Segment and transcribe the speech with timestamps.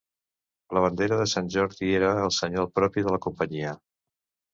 [0.77, 3.75] La bandera de sant Jordi era el senyal propi de la companyia.